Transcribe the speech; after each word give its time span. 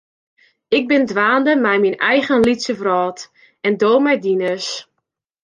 Ik 0.75 0.83
bin 0.91 1.03
dwaande 1.11 1.53
mei 1.65 1.77
myn 1.81 2.01
eigen 2.11 2.41
lytse 2.47 2.73
wrâld 2.79 3.19
en 3.65 3.73
do 3.81 3.93
mei 4.05 4.17
dines. 4.25 4.67